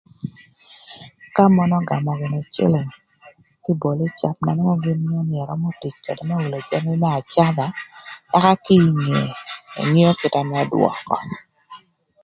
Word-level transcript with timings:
Ka 1.35 1.43
mon 1.55 1.71
ögamö 1.79 2.11
gïnï 2.19 2.41
cïlïng 2.53 2.91
kï 3.63 3.71
ï 3.75 3.79
boli 3.81 4.05
cap 4.19 4.37
ngeo 4.49 4.73
nï 5.29 5.37
ërömö 5.43 5.69
tic 5.81 5.95
ködë 6.05 6.23
më 6.27 6.35
wïlö 6.41 6.59
jami 6.69 6.93
më 7.01 7.09
acadha, 7.19 7.67
ëka 8.35 8.53
kinge 8.65 9.21
engeo 9.81 10.11
kite 10.19 10.41
më 10.49 10.59
dwökö. 10.71 11.15